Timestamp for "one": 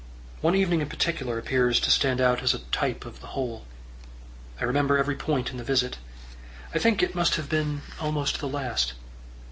0.41-0.55